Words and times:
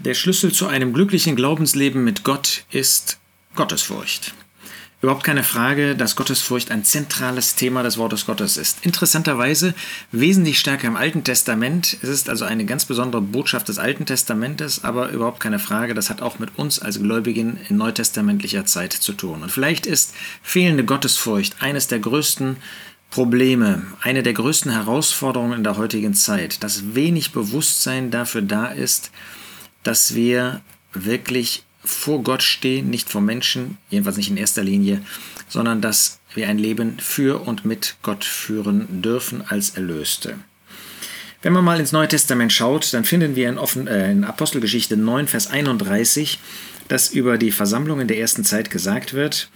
Der 0.00 0.14
Schlüssel 0.14 0.52
zu 0.52 0.68
einem 0.68 0.92
glücklichen 0.92 1.34
Glaubensleben 1.34 2.04
mit 2.04 2.22
Gott 2.22 2.62
ist 2.70 3.18
Gottesfurcht. 3.56 4.32
Überhaupt 5.02 5.24
keine 5.24 5.42
Frage, 5.42 5.96
dass 5.96 6.14
Gottesfurcht 6.14 6.70
ein 6.70 6.84
zentrales 6.84 7.56
Thema 7.56 7.82
des 7.82 7.98
Wortes 7.98 8.24
Gottes 8.24 8.56
ist. 8.56 8.78
Interessanterweise 8.82 9.74
wesentlich 10.12 10.60
stärker 10.60 10.86
im 10.86 10.96
Alten 10.96 11.24
Testament. 11.24 11.96
Es 12.00 12.08
ist 12.08 12.30
also 12.30 12.44
eine 12.44 12.64
ganz 12.64 12.84
besondere 12.84 13.22
Botschaft 13.22 13.68
des 13.68 13.80
Alten 13.80 14.06
Testamentes, 14.06 14.84
aber 14.84 15.10
überhaupt 15.10 15.40
keine 15.40 15.58
Frage, 15.58 15.94
das 15.94 16.10
hat 16.10 16.22
auch 16.22 16.38
mit 16.38 16.56
uns 16.58 16.78
als 16.78 17.00
Gläubigen 17.00 17.58
in 17.68 17.76
neutestamentlicher 17.76 18.66
Zeit 18.66 18.92
zu 18.92 19.12
tun. 19.14 19.42
Und 19.42 19.50
vielleicht 19.50 19.84
ist 19.84 20.14
fehlende 20.42 20.84
Gottesfurcht 20.84 21.56
eines 21.60 21.88
der 21.88 21.98
größten 21.98 22.56
Probleme, 23.10 23.82
eine 24.00 24.22
der 24.22 24.34
größten 24.34 24.70
Herausforderungen 24.70 25.54
in 25.54 25.64
der 25.64 25.76
heutigen 25.76 26.14
Zeit, 26.14 26.62
dass 26.62 26.94
wenig 26.94 27.32
Bewusstsein 27.32 28.12
dafür 28.12 28.42
da 28.42 28.66
ist, 28.66 29.10
dass 29.88 30.14
wir 30.14 30.60
wirklich 30.92 31.62
vor 31.82 32.22
Gott 32.22 32.42
stehen, 32.42 32.90
nicht 32.90 33.08
vor 33.08 33.22
Menschen, 33.22 33.78
jedenfalls 33.88 34.18
nicht 34.18 34.28
in 34.28 34.36
erster 34.36 34.62
Linie, 34.62 35.00
sondern 35.48 35.80
dass 35.80 36.20
wir 36.34 36.46
ein 36.46 36.58
Leben 36.58 36.98
für 36.98 37.40
und 37.40 37.64
mit 37.64 37.96
Gott 38.02 38.22
führen 38.22 39.00
dürfen 39.00 39.42
als 39.48 39.70
Erlöste. 39.70 40.36
Wenn 41.40 41.54
man 41.54 41.64
mal 41.64 41.80
ins 41.80 41.92
Neue 41.92 42.08
Testament 42.08 42.52
schaut, 42.52 42.92
dann 42.92 43.04
finden 43.04 43.34
wir 43.34 43.48
in, 43.48 43.56
Offen, 43.56 43.86
äh, 43.86 44.10
in 44.10 44.24
Apostelgeschichte 44.24 44.98
9, 44.98 45.26
Vers 45.26 45.46
31, 45.46 46.38
dass 46.88 47.08
über 47.08 47.38
die 47.38 47.50
Versammlung 47.50 48.02
in 48.02 48.08
der 48.08 48.18
ersten 48.18 48.44
Zeit 48.44 48.68
gesagt 48.68 49.14
wird, 49.14 49.48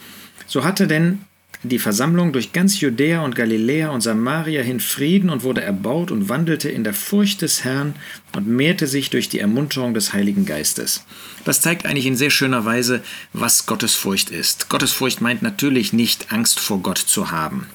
so 0.47 0.65
hatte 0.65 0.87
denn 0.87 1.27
die 1.63 1.79
Versammlung 1.79 2.33
durch 2.33 2.53
ganz 2.53 2.81
Judäa 2.81 3.25
und 3.25 3.37
Galiläa 3.37 3.91
und 3.91 4.01
Samaria 4.01 4.63
hin 4.63 4.81
Frieden 4.81 5.31
und 5.31 5.43
wurde 5.43 5.63
erbaut 5.63 6.11
und 6.11 6.29
wandelte 6.29 6.69
in 6.69 6.83
der 6.83 6.95
Furcht 6.95 7.43
des 7.43 7.65
Herrn 7.65 7.95
und 8.35 8.49
mehrte 8.49 8.87
sich 8.87 9.11
durch 9.11 9.29
die 9.29 9.39
Ermunterung 9.39 9.95
des 9.95 10.13
Heiligen 10.13 10.45
Geistes. 10.45 11.05
Das 11.45 11.61
zeigt 11.61 11.87
eigentlich 11.87 12.07
in 12.07 12.17
sehr 12.17 12.31
schöner 12.31 12.65
Weise, 12.65 13.03
was 13.33 13.67
Gottesfurcht 13.67 14.31
ist. 14.31 14.69
Gottesfurcht 14.69 15.21
meint 15.21 15.43
natürlich 15.43 15.93
nicht 15.93 16.33
Angst 16.33 16.59
vor 16.59 16.81
Gott 16.81 16.99
zu 16.99 17.31
haben. 17.31 17.67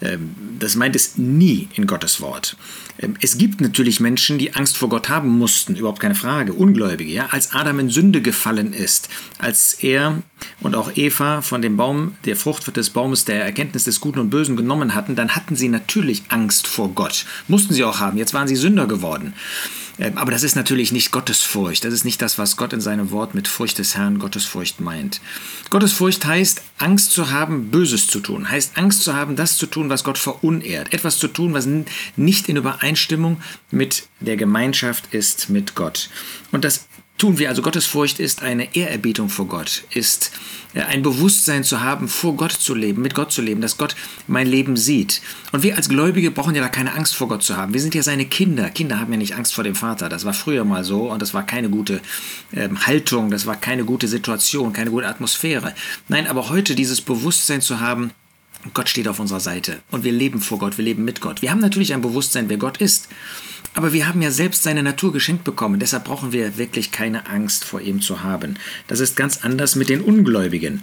Ähm, 0.00 0.34
das 0.58 0.76
meint 0.76 0.96
es 0.96 1.16
nie 1.16 1.68
in 1.74 1.86
Gottes 1.86 2.20
Wort. 2.20 2.56
Ähm, 2.98 3.14
es 3.20 3.38
gibt 3.38 3.60
natürlich 3.60 4.00
Menschen, 4.00 4.38
die 4.38 4.54
Angst 4.54 4.76
vor 4.76 4.88
Gott 4.88 5.08
haben 5.08 5.38
mussten, 5.38 5.76
überhaupt 5.76 6.00
keine 6.00 6.14
Frage, 6.14 6.52
Ungläubige, 6.52 7.12
ja, 7.12 7.26
als 7.30 7.52
Adam 7.52 7.78
in 7.78 7.90
Sünde 7.90 8.22
gefallen 8.22 8.72
ist, 8.72 9.08
als 9.38 9.74
er 9.74 10.22
und 10.60 10.74
auch 10.74 10.96
Eva 10.96 11.42
von 11.42 11.62
dem 11.62 11.76
Baum, 11.76 12.14
der 12.24 12.36
Frucht 12.36 12.76
des 12.76 12.90
Baumes 12.90 13.24
der 13.24 13.44
Erkenntnis 13.44 13.84
des 13.84 14.00
Guten 14.00 14.18
und 14.18 14.30
Bösen 14.30 14.56
genommen 14.56 14.94
hatten, 14.94 15.16
dann 15.16 15.34
hatten 15.34 15.56
sie 15.56 15.68
natürlich 15.68 16.24
Angst 16.28 16.66
vor 16.66 16.90
Gott. 16.90 17.26
Mussten 17.48 17.74
sie 17.74 17.84
auch 17.84 18.00
haben, 18.00 18.18
jetzt 18.18 18.34
waren 18.34 18.48
sie 18.48 18.56
Sünder 18.56 18.86
geworden. 18.86 19.34
Ähm, 19.98 20.18
aber 20.18 20.32
das 20.32 20.42
ist 20.42 20.56
natürlich 20.56 20.92
nicht 20.92 21.10
Gottesfurcht. 21.12 21.84
Das 21.84 21.92
ist 21.92 22.04
nicht 22.04 22.20
das, 22.20 22.38
was 22.38 22.56
Gott 22.56 22.72
in 22.72 22.80
seinem 22.80 23.10
Wort 23.10 23.34
mit 23.34 23.48
Furcht 23.48 23.78
des 23.78 23.96
Herrn 23.96 24.18
Gottesfurcht 24.18 24.80
meint. 24.80 25.20
Gottesfurcht 25.70 26.24
heißt, 26.24 26.62
Angst 26.78 27.12
zu 27.12 27.30
haben, 27.30 27.70
Böses 27.70 28.08
zu 28.08 28.20
tun. 28.20 28.50
Heißt, 28.50 28.76
Angst 28.76 29.02
zu 29.02 29.14
haben, 29.14 29.36
das 29.36 29.56
zu 29.56 29.66
tun, 29.66 29.90
was 29.90 30.04
Gott 30.04 30.18
verunehrt. 30.18 30.92
Etwas 30.92 31.18
zu 31.18 31.28
tun, 31.28 31.54
was 31.54 31.68
nicht 32.16 32.48
in 32.48 32.56
Übereinstimmung 32.56 33.40
mit 33.70 34.08
der 34.20 34.36
Gemeinschaft 34.36 35.14
ist 35.14 35.50
mit 35.50 35.74
Gott. 35.74 36.10
Und 36.50 36.64
das 36.64 36.86
tun 37.18 37.38
wir. 37.38 37.48
Also 37.48 37.62
Gottesfurcht 37.62 38.18
ist 38.18 38.42
eine 38.42 38.74
Ehrerbietung 38.74 39.28
vor 39.28 39.46
Gott, 39.46 39.84
ist 39.90 40.32
äh, 40.74 40.82
ein 40.82 41.02
Bewusstsein 41.02 41.64
zu 41.64 41.80
haben, 41.80 42.08
vor 42.08 42.36
Gott 42.36 42.52
zu 42.52 42.74
leben, 42.74 43.02
mit 43.02 43.14
Gott 43.14 43.32
zu 43.32 43.42
leben, 43.42 43.60
dass 43.60 43.78
Gott 43.78 43.94
mein 44.26 44.46
Leben 44.46 44.76
sieht. 44.76 45.22
Und 45.52 45.62
wir 45.62 45.76
als 45.76 45.88
Gläubige 45.88 46.30
brauchen 46.30 46.54
ja 46.54 46.62
da 46.62 46.68
keine 46.68 46.94
Angst 46.94 47.14
vor 47.14 47.28
Gott 47.28 47.42
zu 47.42 47.56
haben. 47.56 47.74
Wir 47.74 47.80
sind 47.80 47.94
ja 47.94 48.02
seine 48.02 48.26
Kinder. 48.26 48.70
Kinder 48.70 48.98
haben 48.98 49.12
ja 49.12 49.18
nicht 49.18 49.36
Angst 49.36 49.54
vor 49.54 49.64
dem 49.64 49.74
Vater. 49.74 50.08
Das 50.08 50.24
war 50.24 50.34
früher 50.34 50.64
mal 50.64 50.84
so 50.84 51.10
und 51.10 51.22
das 51.22 51.34
war 51.34 51.46
keine 51.46 51.70
gute 51.70 52.00
ähm, 52.52 52.86
Haltung, 52.86 53.30
das 53.30 53.46
war 53.46 53.56
keine 53.56 53.84
gute 53.84 54.08
Situation, 54.08 54.72
keine 54.72 54.90
gute 54.90 55.06
Atmosphäre. 55.06 55.74
Nein, 56.08 56.26
aber 56.26 56.48
heute 56.48 56.74
dieses 56.74 57.00
Bewusstsein 57.00 57.60
zu 57.60 57.80
haben, 57.80 58.10
Gott 58.72 58.88
steht 58.88 59.08
auf 59.08 59.20
unserer 59.20 59.40
Seite 59.40 59.80
und 59.90 60.04
wir 60.04 60.12
leben 60.12 60.40
vor 60.40 60.58
Gott, 60.58 60.78
wir 60.78 60.84
leben 60.84 61.04
mit 61.04 61.20
Gott. 61.20 61.42
Wir 61.42 61.50
haben 61.50 61.60
natürlich 61.60 61.92
ein 61.92 62.00
Bewusstsein, 62.00 62.48
wer 62.48 62.56
Gott 62.56 62.78
ist. 62.78 63.08
Aber 63.74 63.92
wir 63.92 64.06
haben 64.06 64.22
ja 64.22 64.30
selbst 64.30 64.62
seine 64.62 64.84
Natur 64.84 65.12
geschenkt 65.12 65.42
bekommen, 65.42 65.80
deshalb 65.80 66.04
brauchen 66.04 66.32
wir 66.32 66.56
wirklich 66.56 66.92
keine 66.92 67.26
Angst 67.28 67.64
vor 67.64 67.80
ihm 67.80 68.00
zu 68.00 68.22
haben. 68.22 68.54
Das 68.86 69.00
ist 69.00 69.16
ganz 69.16 69.44
anders 69.44 69.74
mit 69.74 69.88
den 69.88 70.00
Ungläubigen. 70.00 70.82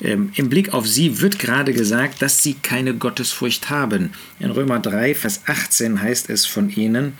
Ähm, 0.00 0.32
Im 0.34 0.48
Blick 0.48 0.74
auf 0.74 0.86
sie 0.86 1.20
wird 1.20 1.38
gerade 1.38 1.72
gesagt, 1.72 2.20
dass 2.20 2.42
sie 2.42 2.54
keine 2.54 2.94
Gottesfurcht 2.94 3.70
haben. 3.70 4.10
In 4.40 4.50
Römer 4.50 4.80
3, 4.80 5.14
Vers 5.14 5.42
18 5.46 6.02
heißt 6.02 6.30
es 6.30 6.44
von 6.44 6.68
ihnen, 6.68 7.12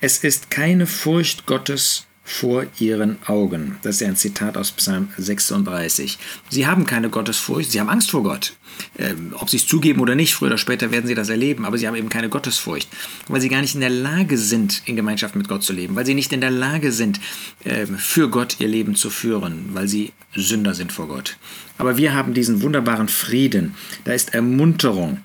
es 0.00 0.18
ist 0.18 0.50
keine 0.50 0.86
Furcht 0.86 1.46
Gottes 1.46 2.07
vor 2.28 2.66
ihren 2.78 3.16
Augen. 3.26 3.78
Das 3.80 3.96
ist 3.96 4.00
ja 4.02 4.08
ein 4.08 4.16
Zitat 4.16 4.58
aus 4.58 4.70
Psalm 4.72 5.08
36. 5.16 6.18
Sie 6.50 6.66
haben 6.66 6.84
keine 6.84 7.08
Gottesfurcht, 7.08 7.70
sie 7.70 7.80
haben 7.80 7.88
Angst 7.88 8.10
vor 8.10 8.22
Gott. 8.22 8.52
Ähm, 8.98 9.32
ob 9.36 9.48
sie 9.48 9.56
es 9.56 9.66
zugeben 9.66 10.00
oder 10.00 10.14
nicht, 10.14 10.34
früher 10.34 10.48
oder 10.48 10.58
später 10.58 10.92
werden 10.92 11.06
sie 11.06 11.14
das 11.14 11.30
erleben, 11.30 11.64
aber 11.64 11.78
sie 11.78 11.88
haben 11.88 11.96
eben 11.96 12.10
keine 12.10 12.28
Gottesfurcht, 12.28 12.86
weil 13.28 13.40
sie 13.40 13.48
gar 13.48 13.62
nicht 13.62 13.74
in 13.74 13.80
der 13.80 13.90
Lage 13.90 14.36
sind, 14.36 14.82
in 14.84 14.94
Gemeinschaft 14.94 15.36
mit 15.36 15.48
Gott 15.48 15.62
zu 15.62 15.72
leben, 15.72 15.96
weil 15.96 16.04
sie 16.04 16.14
nicht 16.14 16.32
in 16.32 16.42
der 16.42 16.50
Lage 16.50 16.92
sind, 16.92 17.18
äh, 17.64 17.86
für 17.86 18.28
Gott 18.28 18.56
ihr 18.60 18.68
Leben 18.68 18.94
zu 18.94 19.08
führen, 19.08 19.70
weil 19.72 19.88
sie 19.88 20.12
Sünder 20.34 20.74
sind 20.74 20.92
vor 20.92 21.08
Gott. 21.08 21.38
Aber 21.78 21.96
wir 21.96 22.14
haben 22.14 22.34
diesen 22.34 22.60
wunderbaren 22.60 23.08
Frieden, 23.08 23.74
da 24.04 24.12
ist 24.12 24.34
Ermunterung, 24.34 25.24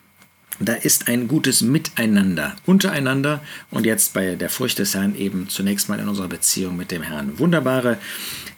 da 0.65 0.73
ist 0.73 1.07
ein 1.07 1.27
gutes 1.27 1.61
Miteinander 1.61 2.55
untereinander 2.65 3.41
und 3.71 3.85
jetzt 3.85 4.13
bei 4.13 4.35
der 4.35 4.49
Furcht 4.49 4.79
des 4.79 4.93
Herrn 4.93 5.15
eben 5.15 5.49
zunächst 5.49 5.89
mal 5.89 5.99
in 5.99 6.07
unserer 6.07 6.27
Beziehung 6.27 6.77
mit 6.77 6.91
dem 6.91 7.01
Herrn. 7.01 7.39
Wunderbare, 7.39 7.97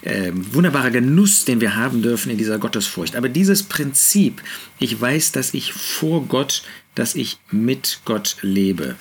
äh, 0.02 0.32
wunderbarer 0.34 0.92
Genuss, 0.92 1.46
den 1.46 1.62
wir 1.62 1.76
haben 1.76 2.02
dürfen 2.02 2.32
in 2.32 2.38
dieser 2.38 2.60
Gottesfurcht. 2.60 3.16
Aber 3.16 3.30
dieses 3.30 3.64
Prinzip, 3.64 4.42
ich 4.80 5.00
weiß, 5.00 5.32
dass 5.32 5.54
ich 5.54 5.74
vor 5.74 6.26
Gott, 6.26 6.64
dass 6.96 7.16
ich 7.16 7.38
mit 7.52 8.00
Gott 8.06 8.38
lebe. 8.42 8.96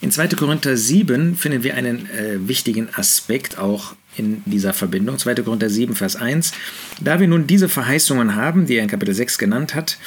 In 0.00 0.10
2. 0.10 0.28
Korinther 0.28 0.76
7 0.76 1.36
finden 1.36 1.62
wir 1.62 1.74
einen 1.74 2.08
äh, 2.10 2.48
wichtigen 2.48 2.88
Aspekt 2.94 3.58
auch 3.58 3.94
in 4.16 4.42
dieser 4.46 4.72
Verbindung. 4.72 5.18
2. 5.18 5.36
Korinther 5.36 5.70
7, 5.70 5.94
Vers 5.94 6.16
1. 6.16 6.52
Da 7.00 7.20
wir 7.20 7.28
nun 7.28 7.46
diese 7.46 7.68
Verheißungen 7.68 8.34
haben, 8.34 8.66
die 8.66 8.76
er 8.76 8.82
in 8.82 8.88
Kapitel 8.88 9.14
6 9.14 9.38
genannt 9.38 9.74
hat, 9.74 9.98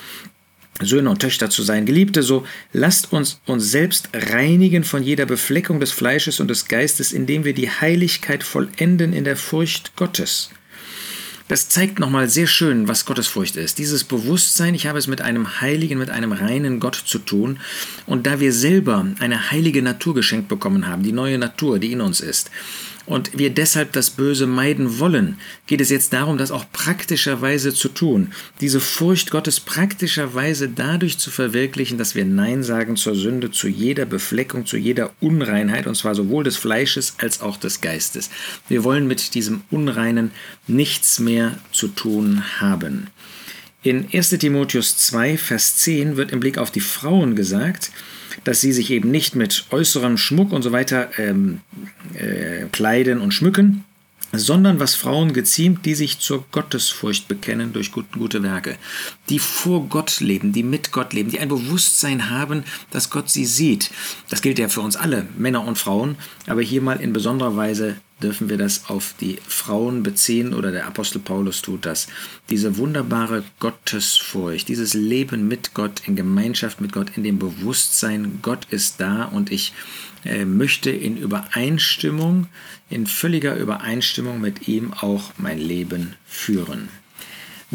Söhne 0.81 1.09
und 1.09 1.19
Töchter 1.19 1.50
zu 1.50 1.63
sein. 1.63 1.86
Geliebte, 1.86 2.22
so 2.22 2.46
lasst 2.74 3.13
uns 3.13 3.40
uns 3.46 3.72
selbst 3.72 4.09
reinigen 4.13 4.84
von 4.84 5.03
jeder 5.03 5.25
Befleckung 5.25 5.80
des 5.80 5.91
Fleisches 5.91 6.40
und 6.40 6.50
des 6.50 6.68
Geistes, 6.68 7.13
indem 7.13 7.46
wir 7.46 7.53
die 7.53 7.69
Heiligkeit 7.69 8.44
vollenden 8.44 9.14
in 9.14 9.24
der 9.24 9.38
Furcht 9.38 9.96
Gottes. 9.96 10.50
Das 11.47 11.69
zeigt 11.69 12.00
nochmal 12.00 12.28
sehr 12.28 12.47
schön, 12.47 12.88
was 12.88 13.06
Gottesfurcht 13.06 13.56
ist. 13.56 13.78
Dieses 13.78 14.03
Bewusstsein, 14.03 14.74
ich 14.74 14.88
habe 14.88 14.97
es 14.97 15.06
mit 15.06 15.22
einem 15.22 15.62
heiligen, 15.62 16.00
mit 16.00 16.09
einem 16.09 16.31
reinen 16.31 16.80
Gott 16.80 16.96
zu 16.96 17.19
tun. 17.19 17.59
Und 18.08 18.25
da 18.25 18.40
wir 18.40 18.52
selber 18.52 19.06
eine 19.19 19.52
heilige 19.52 19.84
Natur 19.84 20.16
geschenkt 20.16 20.47
bekommen 20.47 20.88
haben, 20.88 21.03
die 21.03 21.12
neue 21.12 21.38
Natur, 21.38 21.78
die 21.78 21.91
in 21.91 22.02
uns 22.02 22.19
ist, 22.19 22.50
und 23.06 23.38
wir 23.38 23.50
deshalb 23.50 23.94
das 23.94 24.10
Böse 24.10 24.48
meiden 24.48 25.00
wollen, 25.00 25.38
geht 25.68 25.82
es 25.82 25.90
jetzt 25.90 26.14
darum, 26.14 26.38
das 26.38 26.52
auch 26.52 26.66
praktischerweise 26.72 27.74
zu 27.74 27.90
tun. 27.90 28.32
Diese 28.62 28.80
Furcht 28.80 29.32
Gottes 29.32 29.60
praktischerweise 29.60 30.70
dadurch 30.70 31.18
zu 31.18 31.32
verwirklichen, 31.32 31.98
dass 31.98 32.16
wir 32.16 32.26
Nein 32.26 32.64
sagen 32.64 32.96
zur 32.96 33.16
Sünde, 33.16 33.52
zu 33.52 33.68
jeder 33.68 34.06
Befleckung, 34.06 34.66
zu 34.66 34.78
jeder 34.78 35.12
Unreinheit, 35.20 35.88
und 35.88 35.96
zwar 35.96 36.16
sowohl 36.16 36.44
des 36.44 36.58
Fleisches 36.58 37.16
als 37.18 37.42
auch 37.42 37.58
des 37.58 37.82
Geistes. 37.82 38.30
Wir 38.68 38.84
wollen 38.84 39.08
mit 39.08 39.36
diesem 39.36 39.62
Unreinen 39.70 40.32
nichts 40.68 41.20
mehr 41.20 41.58
zu 41.72 41.88
tun 41.88 42.44
haben. 42.60 43.08
In 43.84 44.08
1 44.12 44.30
Timotheus 44.30 44.98
2, 44.98 45.38
Vers 45.38 45.78
10 45.78 46.18
wird 46.18 46.32
im 46.32 46.40
Blick 46.40 46.58
auf 46.58 46.72
die 46.72 46.80
Frauen 46.80 47.36
gesagt, 47.36 47.92
dass 48.44 48.62
sie 48.62 48.73
sich 48.73 48.91
eben 48.91 49.12
nicht 49.12 49.35
mit 49.35 49.66
äußerem 49.72 50.18
Schmuck 50.18 50.51
und 50.51 50.62
so 50.62 50.72
weiter 50.72 51.09
ähm, 51.18 51.62
äh, 52.13 52.66
kleiden 52.72 53.22
und 53.22 53.34
schmücken, 53.34 53.84
sondern 54.34 54.79
was 54.79 54.96
Frauen 54.96 55.34
geziemt, 55.34 55.85
die 55.85 55.96
sich 55.96 56.20
zur 56.20 56.46
Gottesfurcht 56.52 57.28
bekennen 57.28 57.73
durch 57.73 57.91
gut, 57.91 58.11
gute 58.11 58.43
Werke, 58.43 58.78
die 59.29 59.40
vor 59.40 59.87
Gott 59.87 60.20
leben, 60.20 60.52
die 60.52 60.64
mit 60.64 60.91
Gott 60.91 61.14
leben, 61.14 61.32
die 61.32 61.40
ein 61.40 61.49
Bewusstsein 61.49 62.29
haben, 62.29 62.64
dass 62.91 63.09
Gott 63.09 63.29
sie 63.29 63.46
sieht. 63.46 63.91
Das 64.29 64.41
gilt 64.41 64.59
ja 64.59 64.67
für 64.67 64.81
uns 64.81 64.96
alle, 64.96 65.28
Männer 65.38 65.66
und 65.66 65.78
Frauen, 65.78 66.17
aber 66.47 66.61
hier 66.61 66.81
mal 66.81 66.99
in 66.99 67.14
besonderer 67.14 67.55
Weise 67.55 67.97
dürfen 68.22 68.50
wir 68.50 68.58
das 68.58 68.90
auf 68.90 69.14
die 69.20 69.38
Frauen 69.47 70.03
beziehen 70.03 70.53
oder 70.53 70.72
der 70.72 70.88
Apostel 70.88 71.20
Paulus 71.20 71.62
tut 71.62 71.85
das. 71.85 72.08
Diese 72.50 72.78
wunderbare 72.78 73.44
Gottesfurcht, 73.59 74.67
dieses 74.67 74.94
Leben 74.94 75.47
mit 75.47 75.73
Gott, 75.73 76.02
in 76.08 76.16
Gemeinschaft 76.16 76.79
mit 76.79 76.94
Gott, 76.94 77.17
in 77.17 77.23
dem 77.23 77.40
Bewusstsein, 77.40 78.40
Gott 78.41 78.67
ist 78.70 79.02
da 79.02 79.26
und 79.26 79.52
ich 79.52 79.73
äh, 80.23 80.46
möchte 80.46 80.91
in 80.91 81.17
Übereinstimmung, 81.17 82.47
in 82.90 83.06
völliger 83.06 83.56
Übereinstimmung 83.56 84.40
mit 84.40 84.67
ihm 84.67 84.94
auch 84.94 85.32
mein 85.38 85.59
Leben 85.59 86.16
führen. 86.26 86.90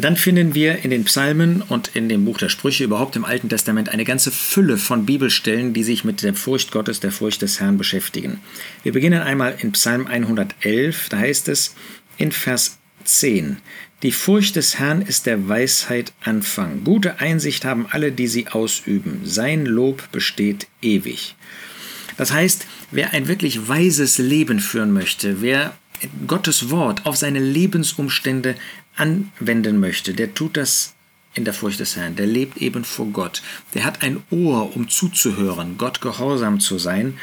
Dann 0.00 0.16
finden 0.16 0.54
wir 0.54 0.84
in 0.84 0.90
den 0.90 1.04
Psalmen 1.04 1.62
und 1.62 1.90
in 1.94 2.08
dem 2.08 2.24
Buch 2.24 2.38
der 2.38 2.48
Sprüche 2.48 2.84
überhaupt 2.84 3.16
im 3.16 3.24
Alten 3.24 3.48
Testament 3.48 3.88
eine 3.88 4.04
ganze 4.04 4.30
Fülle 4.30 4.78
von 4.78 5.04
Bibelstellen, 5.04 5.74
die 5.74 5.82
sich 5.82 6.04
mit 6.04 6.22
der 6.22 6.34
Furcht 6.34 6.70
Gottes, 6.70 7.00
der 7.00 7.10
Furcht 7.10 7.42
des 7.42 7.60
Herrn 7.60 7.76
beschäftigen. 7.76 8.40
Wir 8.82 8.92
beginnen 8.92 9.20
einmal 9.20 9.56
in 9.58 9.72
Psalm 9.72 10.06
111, 10.06 11.08
da 11.10 11.18
heißt 11.18 11.48
es 11.48 11.74
in 12.18 12.32
Vers 12.32 12.78
10, 13.04 13.58
Die 14.02 14.12
Furcht 14.12 14.56
des 14.56 14.78
Herrn 14.78 15.02
ist 15.02 15.26
der 15.26 15.48
Weisheit 15.48 16.12
Anfang. 16.22 16.84
Gute 16.84 17.18
Einsicht 17.18 17.64
haben 17.64 17.86
alle, 17.90 18.12
die 18.12 18.28
sie 18.28 18.48
ausüben. 18.48 19.20
Sein 19.24 19.66
Lob 19.66 20.10
besteht 20.12 20.68
ewig. 20.80 21.34
Das 22.16 22.32
heißt, 22.32 22.66
wer 22.90 23.12
ein 23.12 23.28
wirklich 23.28 23.68
weises 23.68 24.18
Leben 24.18 24.60
führen 24.60 24.92
möchte, 24.92 25.42
wer 25.42 25.74
Gottes 26.26 26.70
Wort 26.70 27.06
auf 27.06 27.16
seine 27.16 27.40
Lebensumstände 27.40 28.54
anwenden 28.96 29.80
möchte, 29.80 30.14
der 30.14 30.34
tut 30.34 30.56
das 30.56 30.94
in 31.34 31.44
der 31.44 31.54
Furcht 31.54 31.80
des 31.80 31.96
Herrn. 31.96 32.16
Der 32.16 32.26
lebt 32.26 32.58
eben 32.58 32.84
vor 32.84 33.06
Gott. 33.06 33.42
Der 33.74 33.84
hat 33.84 34.02
ein 34.02 34.22
Ohr, 34.30 34.74
um 34.74 34.88
zuzuhören, 34.88 35.78
Gott 35.78 36.00
gehorsam 36.00 36.58
zu 36.58 36.78
sein. 36.78 37.18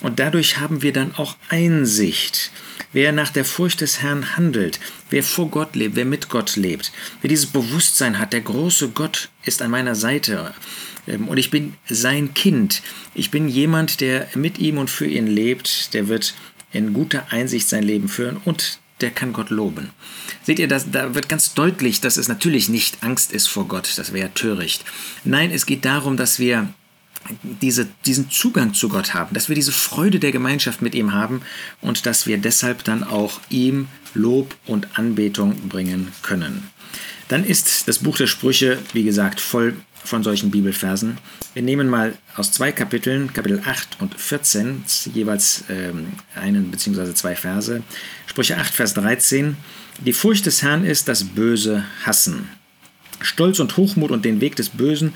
Und 0.00 0.18
dadurch 0.18 0.58
haben 0.58 0.82
wir 0.82 0.92
dann 0.92 1.14
auch 1.14 1.36
Einsicht. 1.50 2.50
Wer 2.92 3.12
nach 3.12 3.30
der 3.30 3.44
Furcht 3.44 3.82
des 3.82 4.00
Herrn 4.00 4.36
handelt, 4.36 4.80
wer 5.10 5.22
vor 5.22 5.48
Gott 5.50 5.76
lebt, 5.76 5.94
wer 5.94 6.06
mit 6.06 6.28
Gott 6.28 6.56
lebt, 6.56 6.90
wer 7.20 7.28
dieses 7.28 7.46
Bewusstsein 7.46 8.18
hat, 8.18 8.32
der 8.32 8.40
große 8.40 8.88
Gott 8.88 9.28
ist 9.44 9.62
an 9.62 9.70
meiner 9.70 9.94
Seite 9.94 10.54
ähm, 11.06 11.28
und 11.28 11.36
ich 11.36 11.50
bin 11.50 11.74
sein 11.88 12.34
Kind. 12.34 12.82
Ich 13.14 13.30
bin 13.30 13.48
jemand, 13.48 14.00
der 14.00 14.26
mit 14.34 14.58
ihm 14.58 14.78
und 14.78 14.90
für 14.90 15.06
ihn 15.06 15.26
lebt, 15.26 15.94
der 15.94 16.08
wird 16.08 16.34
in 16.72 16.92
guter 16.92 17.26
Einsicht 17.30 17.68
sein 17.68 17.82
Leben 17.82 18.08
führen 18.08 18.36
und 18.44 18.78
der 19.00 19.10
kann 19.10 19.32
Gott 19.32 19.50
loben. 19.50 19.90
Seht 20.42 20.58
ihr, 20.58 20.68
das, 20.68 20.90
da 20.90 21.14
wird 21.14 21.28
ganz 21.28 21.54
deutlich, 21.54 22.00
dass 22.00 22.16
es 22.16 22.28
natürlich 22.28 22.68
nicht 22.68 23.02
Angst 23.02 23.32
ist 23.32 23.46
vor 23.46 23.66
Gott, 23.66 23.92
das 23.96 24.12
wäre 24.12 24.32
töricht. 24.34 24.84
Nein, 25.24 25.50
es 25.50 25.66
geht 25.66 25.84
darum, 25.84 26.16
dass 26.16 26.38
wir 26.38 26.68
diese, 27.42 27.88
diesen 28.06 28.30
Zugang 28.30 28.74
zu 28.74 28.88
Gott 28.88 29.14
haben, 29.14 29.34
dass 29.34 29.48
wir 29.48 29.54
diese 29.54 29.72
Freude 29.72 30.18
der 30.18 30.32
Gemeinschaft 30.32 30.82
mit 30.82 30.94
ihm 30.94 31.12
haben 31.12 31.42
und 31.80 32.06
dass 32.06 32.26
wir 32.26 32.38
deshalb 32.38 32.84
dann 32.84 33.04
auch 33.04 33.40
ihm 33.50 33.88
Lob 34.14 34.56
und 34.66 34.98
Anbetung 34.98 35.68
bringen 35.68 36.12
können. 36.22 36.68
Dann 37.28 37.44
ist 37.44 37.86
das 37.86 37.98
Buch 37.98 38.16
der 38.16 38.26
Sprüche, 38.26 38.78
wie 38.92 39.04
gesagt, 39.04 39.40
voll 39.40 39.76
von 40.04 40.22
solchen 40.22 40.50
Bibelversen. 40.50 41.18
Wir 41.54 41.62
nehmen 41.62 41.88
mal 41.88 42.14
aus 42.36 42.52
zwei 42.52 42.72
Kapiteln, 42.72 43.32
Kapitel 43.32 43.62
8 43.64 44.00
und 44.00 44.18
14, 44.18 44.84
jeweils 45.12 45.64
ähm, 45.68 46.08
einen 46.34 46.70
bzw. 46.70 47.14
zwei 47.14 47.36
Verse. 47.36 47.82
Sprüche 48.26 48.56
8, 48.56 48.72
Vers 48.72 48.94
13. 48.94 49.56
Die 50.04 50.12
Furcht 50.12 50.46
des 50.46 50.62
Herrn 50.62 50.84
ist 50.84 51.08
das 51.08 51.24
Böse 51.24 51.84
hassen. 52.04 52.48
Stolz 53.20 53.60
und 53.60 53.76
Hochmut 53.76 54.10
und 54.10 54.24
den 54.24 54.40
Weg 54.40 54.56
des 54.56 54.70
Bösen 54.70 55.12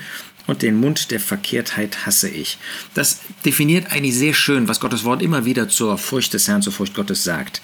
und 0.47 0.63
den 0.63 0.79
Mund 0.79 1.11
der 1.11 1.21
Verkehrtheit 1.21 2.05
hasse 2.07 2.29
ich. 2.29 2.59
Das 2.93 3.21
definiert 3.45 3.93
eigentlich 3.93 4.15
sehr 4.15 4.35
schön, 4.35 4.69
was 4.69 4.81
Gottes 4.81 5.05
Wort 5.05 5.23
immer 5.23 5.45
wieder 5.45 5.69
zur 5.69 5.97
Furcht 5.97 6.35
des 6.35 6.49
Herrn, 6.49 6.63
zur 6.63 6.73
Furcht 6.73 6.95
Gottes 6.95 7.25
sagt. 7.25 7.63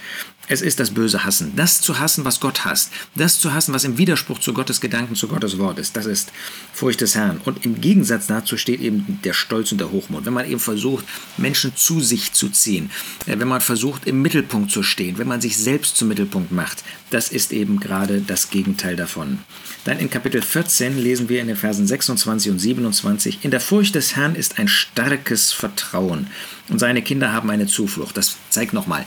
Es 0.50 0.62
ist 0.62 0.80
das 0.80 0.90
böse 0.90 1.22
Hassen. 1.22 1.52
Das 1.54 1.80
zu 1.80 2.00
hassen, 2.00 2.24
was 2.24 2.40
Gott 2.40 2.64
hasst. 2.64 2.90
Das 3.14 3.38
zu 3.38 3.54
hassen, 3.54 3.72
was 3.72 3.84
im 3.84 3.98
Widerspruch 3.98 4.40
zu 4.40 4.52
Gottes 4.52 4.80
Gedanken, 4.80 5.14
zu 5.14 5.28
Gottes 5.28 5.58
Wort 5.58 5.78
ist. 5.78 5.96
Das 5.96 6.06
ist 6.06 6.32
Furcht 6.72 7.00
des 7.02 7.14
Herrn. 7.14 7.40
Und 7.44 7.64
im 7.64 7.80
Gegensatz 7.80 8.26
dazu 8.26 8.56
steht 8.56 8.80
eben 8.80 9.20
der 9.22 9.32
Stolz 9.32 9.70
und 9.70 9.78
der 9.78 9.92
Hochmut. 9.92 10.26
Wenn 10.26 10.32
man 10.32 10.50
eben 10.50 10.58
versucht, 10.58 11.04
Menschen 11.36 11.76
zu 11.76 12.00
sich 12.00 12.32
zu 12.32 12.48
ziehen, 12.48 12.90
äh, 13.26 13.38
wenn 13.38 13.46
man 13.46 13.60
versucht, 13.60 14.08
im 14.08 14.22
Mittelpunkt 14.22 14.72
zu 14.72 14.82
stehen, 14.82 15.18
wenn 15.18 15.28
man 15.28 15.40
sich 15.40 15.56
selbst 15.56 15.96
zum 15.96 16.08
Mittelpunkt 16.08 16.50
macht, 16.50 16.82
das 17.10 17.28
ist 17.28 17.52
eben 17.52 17.78
gerade 17.78 18.20
das 18.20 18.50
Gegenteil 18.50 18.96
davon. 18.96 19.38
Dann 19.84 20.00
in 20.00 20.10
Kapitel 20.10 20.42
14 20.42 20.98
lesen 20.98 21.28
wir 21.28 21.40
in 21.40 21.46
den 21.46 21.56
Versen 21.56 21.86
26 21.86 22.50
und 22.50 22.58
27, 22.58 23.38
in 23.42 23.52
der 23.52 23.60
Furcht 23.60 23.94
des 23.94 24.16
Herrn 24.16 24.34
ist 24.34 24.58
ein 24.58 24.66
starkes 24.66 25.52
Vertrauen 25.52 26.26
und 26.70 26.78
seine 26.78 27.02
Kinder 27.02 27.32
haben 27.32 27.50
eine 27.50 27.66
Zuflucht. 27.66 28.16
Das 28.16 28.36
zeigt 28.48 28.72
nochmal, 28.72 29.04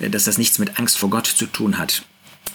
äh, 0.00 0.10
dass 0.10 0.24
das 0.24 0.38
nichts 0.38 0.58
mit 0.58 0.78
Angst 0.82 0.98
vor 0.98 1.10
Gott 1.10 1.28
zu 1.28 1.46
tun 1.46 1.78
hat. 1.78 2.02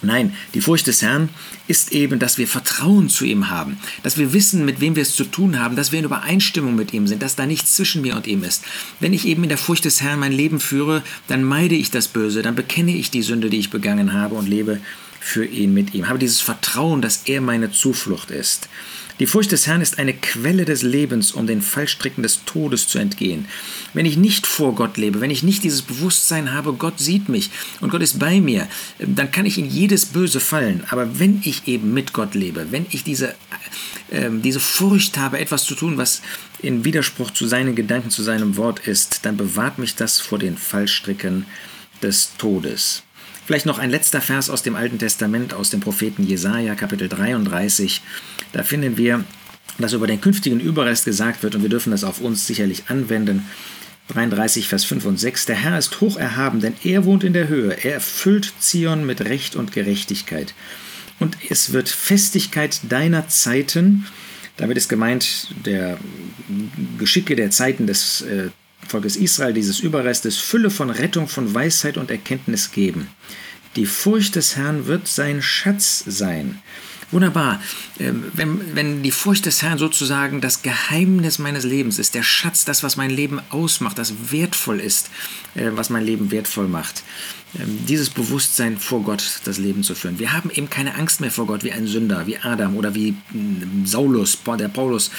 Nein, 0.01 0.35
die 0.53 0.59
Furcht 0.59 0.85
des 0.85 1.01
Herrn 1.01 1.29
ist 1.69 1.93
eben, 1.93 2.19
dass 2.19 2.37
wir 2.37 2.45
Vertrauen 2.45 3.07
zu 3.07 3.23
ihm 3.23 3.49
haben, 3.49 3.79
dass 4.03 4.17
wir 4.17 4.33
wissen, 4.33 4.65
mit 4.65 4.81
wem 4.81 4.97
wir 4.97 5.01
es 5.01 5.15
zu 5.15 5.23
tun 5.23 5.59
haben, 5.59 5.77
dass 5.77 5.93
wir 5.93 5.99
in 5.99 6.05
Übereinstimmung 6.05 6.75
mit 6.75 6.93
ihm 6.93 7.07
sind, 7.07 7.23
dass 7.23 7.37
da 7.37 7.45
nichts 7.45 7.77
zwischen 7.77 8.01
mir 8.01 8.17
und 8.17 8.27
ihm 8.27 8.43
ist. 8.43 8.65
Wenn 8.99 9.13
ich 9.13 9.25
eben 9.25 9.43
in 9.43 9.49
der 9.49 9.57
Furcht 9.57 9.85
des 9.85 10.01
Herrn 10.01 10.19
mein 10.19 10.33
Leben 10.33 10.59
führe, 10.59 11.03
dann 11.29 11.43
meide 11.43 11.75
ich 11.75 11.89
das 11.89 12.09
Böse, 12.09 12.41
dann 12.41 12.53
bekenne 12.53 12.95
ich 12.95 13.11
die 13.11 13.23
Sünde, 13.23 13.49
die 13.49 13.59
ich 13.59 13.69
begangen 13.69 14.11
habe 14.11 14.35
und 14.35 14.49
lebe 14.49 14.81
für 15.21 15.45
ihn 15.45 15.73
mit 15.73 15.93
ihm. 15.93 16.09
Habe 16.09 16.19
dieses 16.19 16.41
Vertrauen, 16.41 17.01
dass 17.01 17.21
er 17.25 17.39
meine 17.39 17.71
Zuflucht 17.71 18.29
ist. 18.29 18.67
Die 19.19 19.25
Furcht 19.25 19.51
des 19.51 19.65
Herrn 19.65 19.81
ist 19.81 19.97
eine 19.97 20.13
Quelle 20.13 20.65
des 20.65 20.83
Lebens, 20.83 21.31
um 21.31 21.47
den 21.47 21.61
Fallstricken 21.61 22.21
des 22.21 22.45
Todes 22.45 22.87
zu 22.87 22.99
entgehen. 22.99 23.47
Wenn 23.93 24.05
ich 24.05 24.15
nicht 24.15 24.45
vor 24.45 24.75
Gott 24.75 24.97
lebe, 24.97 25.21
wenn 25.21 25.31
ich 25.31 25.41
nicht 25.41 25.63
dieses 25.63 25.81
Bewusstsein 25.81 26.53
habe, 26.53 26.73
Gott 26.73 26.99
sieht 26.99 27.27
mich 27.27 27.49
und 27.81 27.89
Gott 27.89 28.03
ist 28.03 28.19
bei 28.19 28.39
mir, 28.39 28.67
dann 28.99 29.31
kann 29.31 29.47
ich 29.47 29.57
in 29.57 29.67
jedes 29.69 30.05
Böse 30.05 30.39
fallen. 30.39 30.83
Aber 30.89 31.19
wenn 31.19 31.41
ich 31.43 31.67
eben 31.67 31.93
mit 31.93 32.13
Gott 32.13 32.35
lebe, 32.35 32.67
wenn 32.71 32.85
ich 32.91 33.03
diese, 33.03 33.29
äh, 34.11 34.29
diese 34.31 34.59
Furcht 34.59 35.17
habe, 35.17 35.39
etwas 35.39 35.65
zu 35.65 35.73
tun, 35.73 35.97
was 35.97 36.21
in 36.59 36.85
Widerspruch 36.85 37.31
zu 37.31 37.47
seinen 37.47 37.75
Gedanken, 37.75 38.11
zu 38.11 38.21
seinem 38.21 38.55
Wort 38.55 38.87
ist, 38.87 39.25
dann 39.25 39.37
bewahrt 39.37 39.79
mich 39.79 39.95
das 39.95 40.19
vor 40.19 40.37
den 40.37 40.57
Fallstricken 40.57 41.45
des 42.03 42.33
Todes. 42.37 43.03
Vielleicht 43.47 43.65
noch 43.65 43.79
ein 43.79 43.91
letzter 43.91 44.19
Vers 44.19 44.49
aus 44.49 44.61
dem 44.61 44.75
Alten 44.75 44.99
Testament, 44.99 45.53
aus 45.53 45.69
dem 45.69 45.79
Propheten 45.79 46.21
Jesaja, 46.21 46.75
Kapitel 46.75 47.07
33. 47.07 48.01
Da 48.51 48.61
finden 48.61 48.97
wir, 48.97 49.23
dass 49.77 49.93
über 49.93 50.05
den 50.05 50.19
künftigen 50.19 50.59
Überrest 50.59 51.05
gesagt 51.05 51.43
wird, 51.43 51.55
und 51.55 51.61
wir 51.61 51.69
dürfen 51.69 51.91
das 51.91 52.03
auf 52.03 52.19
uns 52.19 52.45
sicherlich 52.45 52.89
anwenden. 52.89 53.45
33, 54.09 54.67
Vers 54.67 54.83
5 54.83 55.05
und 55.05 55.17
6. 55.17 55.45
Der 55.45 55.55
Herr 55.55 55.79
ist 55.79 56.01
hoch 56.01 56.17
erhaben, 56.17 56.59
denn 56.59 56.73
er 56.83 57.05
wohnt 57.05 57.23
in 57.23 57.31
der 57.31 57.47
Höhe. 57.47 57.71
Er 57.85 57.93
erfüllt 57.93 58.51
Zion 58.59 59.05
mit 59.05 59.21
Recht 59.21 59.55
und 59.55 59.71
Gerechtigkeit. 59.71 60.53
Und 61.17 61.37
es 61.49 61.71
wird 61.71 61.87
Festigkeit 61.87 62.81
deiner 62.89 63.29
Zeiten, 63.29 64.07
damit 64.57 64.75
ist 64.75 64.89
gemeint 64.89 65.55
der 65.65 65.97
Geschicke 66.97 67.37
der 67.37 67.49
Zeiten 67.51 67.87
des 67.87 68.23
äh, 68.23 68.49
Volkes 68.87 69.15
Israel, 69.15 69.53
dieses 69.53 69.79
Überrestes, 69.79 70.37
Fülle 70.37 70.69
von 70.69 70.89
Rettung, 70.89 71.27
von 71.27 71.53
Weisheit 71.53 71.97
und 71.97 72.11
Erkenntnis 72.11 72.71
geben. 72.71 73.09
Die 73.75 73.85
Furcht 73.85 74.35
des 74.35 74.55
Herrn 74.55 74.87
wird 74.87 75.07
sein 75.07 75.41
Schatz 75.41 76.03
sein. 76.05 76.59
Wunderbar. 77.11 77.61
Ähm, 77.99 78.25
wenn, 78.33 78.75
wenn 78.75 79.03
die 79.03 79.11
Furcht 79.11 79.45
des 79.45 79.61
Herrn 79.61 79.77
sozusagen 79.77 80.41
das 80.41 80.61
Geheimnis 80.61 81.39
meines 81.39 81.63
Lebens 81.63 81.99
ist, 81.99 82.15
der 82.15 82.23
Schatz, 82.23 82.65
das, 82.65 82.83
was 82.83 82.97
mein 82.97 83.11
Leben 83.11 83.39
ausmacht, 83.49 83.97
das 83.97 84.13
wertvoll 84.31 84.81
ist, 84.81 85.09
äh, 85.55 85.69
was 85.71 85.89
mein 85.89 86.03
Leben 86.03 86.31
wertvoll 86.31 86.67
macht, 86.67 87.03
dieses 87.53 88.09
Bewusstsein 88.09 88.77
vor 88.77 89.03
Gott 89.03 89.39
das 89.45 89.57
Leben 89.57 89.83
zu 89.83 89.95
führen. 89.95 90.19
Wir 90.19 90.33
haben 90.33 90.49
eben 90.51 90.69
keine 90.69 90.95
Angst 90.95 91.21
mehr 91.21 91.31
vor 91.31 91.47
Gott 91.47 91.63
wie 91.63 91.71
ein 91.71 91.87
Sünder, 91.87 92.27
wie 92.27 92.37
Adam 92.37 92.75
oder 92.75 92.93
wie 92.93 93.11
mm, 93.11 93.85
Saulus, 93.85 94.37
der 94.59 94.67
Paulus 94.67 95.11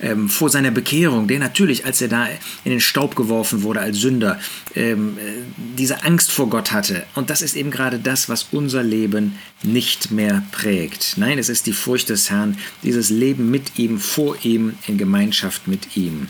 ähm, 0.00 0.28
vor 0.28 0.48
seiner 0.48 0.70
Bekehrung, 0.70 1.28
der 1.28 1.38
natürlich, 1.38 1.84
als 1.84 2.00
er 2.00 2.08
da 2.08 2.26
in 2.64 2.70
den 2.70 2.80
Staub 2.80 3.14
geworfen 3.14 3.62
wurde 3.62 3.80
als 3.80 3.98
Sünder, 3.98 4.40
ähm, 4.74 5.18
äh, 5.18 5.32
diese 5.76 6.02
Angst 6.02 6.32
vor 6.32 6.48
Gott 6.48 6.72
hatte. 6.72 7.04
Und 7.14 7.30
das 7.30 7.42
ist 7.42 7.56
eben 7.56 7.70
gerade 7.70 7.98
das, 7.98 8.28
was 8.28 8.48
unser 8.52 8.82
Leben 8.82 9.38
nicht 9.62 10.10
mehr 10.10 10.42
prägt. 10.52 11.14
Nein, 11.16 11.38
es 11.38 11.48
ist 11.48 11.66
die 11.66 11.72
Furcht 11.72 12.08
des 12.08 12.30
Herrn, 12.30 12.56
dieses 12.82 13.10
Leben 13.10 13.50
mit 13.50 13.78
ihm, 13.78 13.98
vor 13.98 14.36
ihm, 14.42 14.74
in 14.86 14.98
Gemeinschaft 14.98 15.68
mit 15.68 15.96
ihm. 15.96 16.28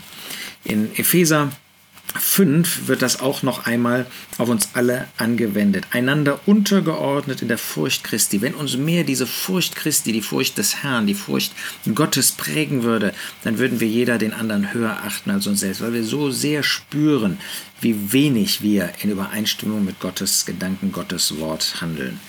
In 0.65 0.93
Epheser 0.97 1.51
5 2.15 2.87
wird 2.87 3.01
das 3.01 3.19
auch 3.19 3.43
noch 3.43 3.65
einmal 3.65 4.05
auf 4.37 4.49
uns 4.49 4.69
alle 4.73 5.07
angewendet. 5.17 5.87
Einander 5.91 6.39
untergeordnet 6.45 7.41
in 7.41 7.47
der 7.47 7.57
Furcht 7.57 8.03
Christi. 8.03 8.41
Wenn 8.41 8.53
uns 8.53 8.77
mehr 8.77 9.03
diese 9.03 9.27
Furcht 9.27 9.75
Christi, 9.75 10.11
die 10.11 10.21
Furcht 10.21 10.57
des 10.57 10.83
Herrn, 10.83 11.07
die 11.07 11.13
Furcht 11.13 11.53
Gottes 11.93 12.31
prägen 12.31 12.83
würde, 12.83 13.13
dann 13.43 13.57
würden 13.57 13.79
wir 13.79 13.87
jeder 13.87 14.17
den 14.17 14.33
anderen 14.33 14.73
höher 14.73 15.01
achten 15.03 15.31
als 15.31 15.47
uns 15.47 15.59
selbst, 15.59 15.81
weil 15.81 15.93
wir 15.93 16.03
so 16.03 16.31
sehr 16.31 16.63
spüren, 16.63 17.37
wie 17.81 18.13
wenig 18.13 18.61
wir 18.61 18.91
in 19.01 19.11
Übereinstimmung 19.11 19.85
mit 19.85 19.99
Gottes 19.99 20.45
Gedanken, 20.45 20.91
Gottes 20.91 21.37
Wort 21.39 21.81
handeln. 21.81 22.19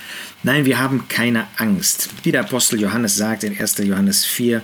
Nein, 0.42 0.64
wir 0.64 0.78
haben 0.78 1.08
keine 1.08 1.47
Angst. 1.56 2.11
Wie 2.23 2.32
der 2.32 2.42
Apostel 2.42 2.80
Johannes 2.80 3.16
sagt 3.16 3.44
in 3.44 3.58
1. 3.58 3.78
Johannes 3.78 4.25
4, 4.25 4.62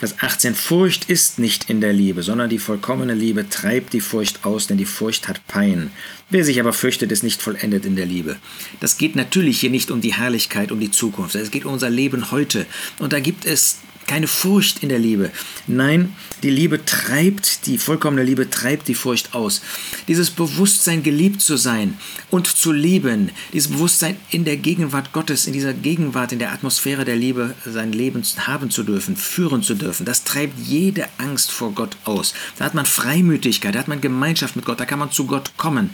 Vers 0.00 0.14
18, 0.18 0.54
Furcht 0.54 1.10
ist 1.10 1.38
nicht 1.38 1.68
in 1.68 1.82
der 1.82 1.92
Liebe, 1.92 2.22
sondern 2.22 2.48
die 2.48 2.58
vollkommene 2.58 3.12
Liebe 3.12 3.50
treibt 3.50 3.92
die 3.92 4.00
Furcht 4.00 4.46
aus, 4.46 4.66
denn 4.66 4.78
die 4.78 4.86
Furcht 4.86 5.28
hat 5.28 5.46
Pein. 5.46 5.90
Wer 6.30 6.42
sich 6.42 6.58
aber 6.58 6.72
fürchtet, 6.72 7.12
ist 7.12 7.22
nicht 7.22 7.42
vollendet 7.42 7.84
in 7.84 7.96
der 7.96 8.06
Liebe. 8.06 8.36
Das 8.80 8.96
geht 8.96 9.14
natürlich 9.14 9.60
hier 9.60 9.68
nicht 9.68 9.90
um 9.90 10.00
die 10.00 10.14
Herrlichkeit, 10.14 10.72
um 10.72 10.80
die 10.80 10.90
Zukunft. 10.90 11.34
Es 11.34 11.50
geht 11.50 11.66
um 11.66 11.74
unser 11.74 11.90
Leben 11.90 12.30
heute. 12.30 12.64
Und 12.98 13.12
da 13.12 13.20
gibt 13.20 13.44
es 13.44 13.76
keine 14.10 14.26
Furcht 14.26 14.82
in 14.82 14.88
der 14.88 14.98
Liebe. 14.98 15.30
Nein, 15.68 16.16
die 16.42 16.50
Liebe 16.50 16.84
treibt, 16.84 17.66
die 17.66 17.78
vollkommene 17.78 18.24
Liebe 18.24 18.50
treibt 18.50 18.88
die 18.88 18.96
Furcht 18.96 19.34
aus. 19.34 19.62
Dieses 20.08 20.30
Bewusstsein, 20.30 21.04
geliebt 21.04 21.40
zu 21.40 21.56
sein 21.56 21.96
und 22.28 22.48
zu 22.48 22.72
lieben, 22.72 23.30
dieses 23.52 23.70
Bewusstsein 23.70 24.16
in 24.32 24.44
der 24.44 24.56
Gegenwart 24.56 25.12
Gottes, 25.12 25.46
in 25.46 25.52
dieser 25.52 25.74
Gegenwart, 25.74 26.32
in 26.32 26.40
der 26.40 26.50
Atmosphäre 26.50 27.04
der 27.04 27.14
Liebe, 27.14 27.54
sein 27.64 27.92
Leben 27.92 28.24
haben 28.48 28.72
zu 28.72 28.82
dürfen, 28.82 29.14
führen 29.14 29.62
zu 29.62 29.76
dürfen, 29.76 30.04
das 30.04 30.24
treibt 30.24 30.58
jede 30.58 31.06
Angst 31.18 31.52
vor 31.52 31.70
Gott 31.70 31.96
aus. 32.04 32.34
Da 32.58 32.64
hat 32.64 32.74
man 32.74 32.86
Freimütigkeit, 32.86 33.76
da 33.76 33.78
hat 33.78 33.86
man 33.86 34.00
Gemeinschaft 34.00 34.56
mit 34.56 34.64
Gott, 34.64 34.80
da 34.80 34.86
kann 34.86 34.98
man 34.98 35.12
zu 35.12 35.26
Gott 35.26 35.52
kommen. 35.56 35.90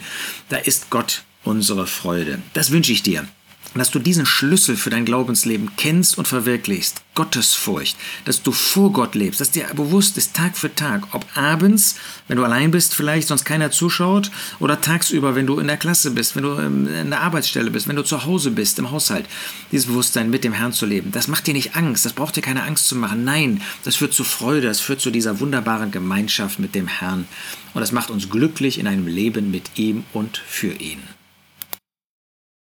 Da 0.49 0.57
ist 0.57 0.89
Gott 0.89 1.21
unsere 1.43 1.85
Freude. 1.85 2.39
Das 2.55 2.71
wünsche 2.71 2.93
ich 2.93 3.03
dir 3.03 3.27
dass 3.75 3.91
du 3.91 3.99
diesen 3.99 4.25
Schlüssel 4.25 4.75
für 4.75 4.89
dein 4.89 5.05
Glaubensleben 5.05 5.71
kennst 5.77 6.17
und 6.17 6.27
verwirklichst, 6.27 7.01
Gottesfurcht, 7.15 7.97
dass 8.25 8.43
du 8.43 8.51
vor 8.51 8.91
Gott 8.93 9.15
lebst, 9.15 9.41
dass 9.41 9.51
dir 9.51 9.65
bewusst 9.75 10.17
ist 10.17 10.35
Tag 10.35 10.55
für 10.55 10.73
Tag, 10.73 11.07
ob 11.13 11.25
abends, 11.35 11.95
wenn 12.27 12.37
du 12.37 12.43
allein 12.43 12.71
bist, 12.71 12.93
vielleicht 12.93 13.27
sonst 13.27 13.43
keiner 13.43 13.71
zuschaut, 13.71 14.31
oder 14.59 14.81
tagsüber, 14.81 15.35
wenn 15.35 15.47
du 15.47 15.59
in 15.59 15.67
der 15.67 15.77
Klasse 15.77 16.11
bist, 16.11 16.35
wenn 16.35 16.43
du 16.43 16.59
ähm, 16.59 16.87
in 16.87 17.09
der 17.09 17.21
Arbeitsstelle 17.21 17.71
bist, 17.71 17.87
wenn 17.87 17.95
du 17.95 18.03
zu 18.03 18.25
Hause 18.25 18.51
bist, 18.51 18.77
im 18.79 18.91
Haushalt, 18.91 19.25
dieses 19.71 19.87
Bewusstsein 19.87 20.29
mit 20.29 20.43
dem 20.43 20.53
Herrn 20.53 20.73
zu 20.73 20.85
leben. 20.85 21.11
Das 21.11 21.27
macht 21.27 21.47
dir 21.47 21.53
nicht 21.53 21.75
Angst, 21.75 22.05
das 22.05 22.13
braucht 22.13 22.35
dir 22.35 22.41
keine 22.41 22.63
Angst 22.63 22.87
zu 22.87 22.95
machen. 22.95 23.23
Nein, 23.23 23.61
das 23.83 23.95
führt 23.95 24.13
zu 24.13 24.23
Freude, 24.23 24.67
das 24.67 24.79
führt 24.79 25.01
zu 25.01 25.09
dieser 25.09 25.39
wunderbaren 25.39 25.91
Gemeinschaft 25.91 26.59
mit 26.59 26.75
dem 26.75 26.87
Herrn. 26.87 27.27
Und 27.73 27.81
das 27.81 27.91
macht 27.91 28.11
uns 28.11 28.29
glücklich 28.29 28.79
in 28.79 28.87
einem 28.87 29.07
Leben 29.07 29.51
mit 29.51 29.77
ihm 29.77 30.03
und 30.13 30.37
für 30.37 30.73
ihn. 30.73 31.16